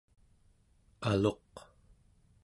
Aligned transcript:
aluq 1.09 1.53